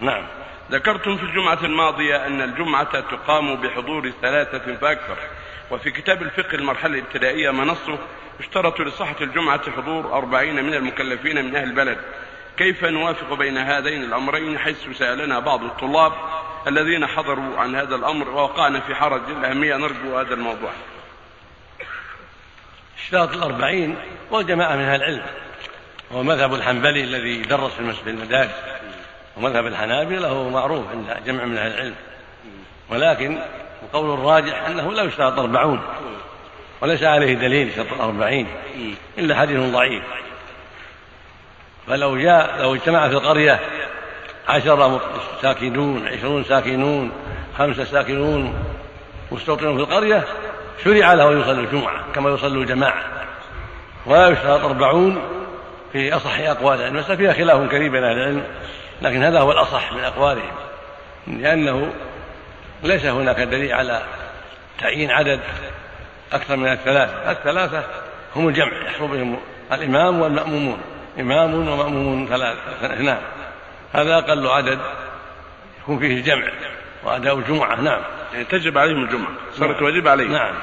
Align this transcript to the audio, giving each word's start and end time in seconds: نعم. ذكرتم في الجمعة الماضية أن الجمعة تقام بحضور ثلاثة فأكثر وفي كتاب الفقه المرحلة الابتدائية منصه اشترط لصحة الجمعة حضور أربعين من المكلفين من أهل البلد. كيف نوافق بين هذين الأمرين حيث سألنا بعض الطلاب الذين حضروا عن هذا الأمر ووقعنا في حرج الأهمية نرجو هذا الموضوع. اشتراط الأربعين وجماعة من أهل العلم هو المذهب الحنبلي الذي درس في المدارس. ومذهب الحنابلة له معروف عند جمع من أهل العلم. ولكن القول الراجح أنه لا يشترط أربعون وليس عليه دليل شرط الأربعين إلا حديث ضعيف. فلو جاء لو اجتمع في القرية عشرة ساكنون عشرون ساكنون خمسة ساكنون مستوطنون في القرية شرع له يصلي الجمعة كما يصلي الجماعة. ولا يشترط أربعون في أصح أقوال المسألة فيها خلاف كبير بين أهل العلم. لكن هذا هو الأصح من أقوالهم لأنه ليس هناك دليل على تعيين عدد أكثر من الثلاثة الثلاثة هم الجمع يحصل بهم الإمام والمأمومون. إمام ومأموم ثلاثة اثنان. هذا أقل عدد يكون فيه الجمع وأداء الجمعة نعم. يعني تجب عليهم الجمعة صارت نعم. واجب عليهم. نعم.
نعم. 0.00 0.24
ذكرتم 0.70 1.16
في 1.16 1.22
الجمعة 1.22 1.58
الماضية 1.64 2.26
أن 2.26 2.40
الجمعة 2.40 3.00
تقام 3.00 3.56
بحضور 3.56 4.12
ثلاثة 4.22 4.74
فأكثر 4.74 5.16
وفي 5.70 5.90
كتاب 5.90 6.22
الفقه 6.22 6.54
المرحلة 6.54 6.98
الابتدائية 6.98 7.50
منصه 7.50 7.98
اشترط 8.40 8.80
لصحة 8.80 9.16
الجمعة 9.20 9.70
حضور 9.70 10.12
أربعين 10.12 10.64
من 10.64 10.74
المكلفين 10.74 11.44
من 11.44 11.56
أهل 11.56 11.68
البلد. 11.68 11.98
كيف 12.56 12.84
نوافق 12.84 13.34
بين 13.34 13.58
هذين 13.58 14.02
الأمرين 14.02 14.58
حيث 14.58 14.98
سألنا 14.98 15.38
بعض 15.38 15.64
الطلاب 15.64 16.12
الذين 16.66 17.06
حضروا 17.06 17.58
عن 17.58 17.74
هذا 17.74 17.94
الأمر 17.94 18.28
ووقعنا 18.28 18.80
في 18.80 18.94
حرج 18.94 19.22
الأهمية 19.30 19.76
نرجو 19.76 20.18
هذا 20.18 20.34
الموضوع. 20.34 20.70
اشتراط 22.98 23.32
الأربعين 23.32 23.96
وجماعة 24.30 24.76
من 24.76 24.82
أهل 24.82 25.02
العلم 25.02 25.26
هو 26.12 26.20
المذهب 26.20 26.54
الحنبلي 26.54 27.04
الذي 27.04 27.42
درس 27.42 27.72
في 27.72 28.10
المدارس. 28.10 28.50
ومذهب 29.36 29.66
الحنابلة 29.66 30.18
له 30.18 30.48
معروف 30.48 30.84
عند 30.90 31.24
جمع 31.26 31.44
من 31.44 31.56
أهل 31.56 31.72
العلم. 31.72 31.94
ولكن 32.90 33.38
القول 33.82 34.14
الراجح 34.14 34.66
أنه 34.68 34.92
لا 34.92 35.02
يشترط 35.02 35.38
أربعون 35.38 35.80
وليس 36.80 37.02
عليه 37.02 37.34
دليل 37.34 37.72
شرط 37.76 37.92
الأربعين 37.92 38.46
إلا 39.18 39.36
حديث 39.36 39.60
ضعيف. 39.60 40.02
فلو 41.86 42.16
جاء 42.18 42.56
لو 42.60 42.74
اجتمع 42.74 43.08
في 43.08 43.14
القرية 43.14 43.60
عشرة 44.48 45.00
ساكنون 45.42 46.08
عشرون 46.08 46.44
ساكنون 46.44 47.12
خمسة 47.58 47.84
ساكنون 47.84 48.54
مستوطنون 49.32 49.76
في 49.76 49.82
القرية 49.82 50.24
شرع 50.84 51.12
له 51.12 51.32
يصلي 51.32 51.60
الجمعة 51.60 52.04
كما 52.14 52.30
يصلي 52.30 52.58
الجماعة. 52.58 53.04
ولا 54.06 54.28
يشترط 54.28 54.64
أربعون 54.64 55.22
في 55.92 56.16
أصح 56.16 56.38
أقوال 56.38 56.80
المسألة 56.80 57.16
فيها 57.16 57.32
خلاف 57.32 57.70
كبير 57.70 57.90
بين 57.90 58.04
أهل 58.04 58.16
العلم. 58.16 58.44
لكن 59.04 59.22
هذا 59.22 59.40
هو 59.40 59.52
الأصح 59.52 59.92
من 59.92 60.04
أقوالهم 60.04 60.52
لأنه 61.26 61.92
ليس 62.82 63.06
هناك 63.06 63.40
دليل 63.40 63.72
على 63.72 64.02
تعيين 64.80 65.10
عدد 65.10 65.40
أكثر 66.32 66.56
من 66.56 66.72
الثلاثة 66.72 67.30
الثلاثة 67.30 67.84
هم 68.36 68.48
الجمع 68.48 68.86
يحصل 68.86 69.06
بهم 69.06 69.36
الإمام 69.72 70.20
والمأمومون. 70.20 70.78
إمام 71.20 71.68
ومأموم 71.68 72.26
ثلاثة 72.30 72.94
اثنان. 72.94 73.20
هذا 73.92 74.18
أقل 74.18 74.46
عدد 74.46 74.78
يكون 75.82 75.98
فيه 75.98 76.16
الجمع 76.16 76.48
وأداء 77.04 77.38
الجمعة 77.38 77.80
نعم. 77.80 78.02
يعني 78.32 78.44
تجب 78.44 78.78
عليهم 78.78 79.04
الجمعة 79.04 79.32
صارت 79.52 79.76
نعم. 79.76 79.84
واجب 79.84 80.08
عليهم. 80.08 80.32
نعم. 80.32 80.54